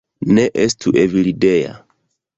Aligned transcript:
Ne 0.37 0.45
estu 0.63 0.95
Evildea 1.03 1.73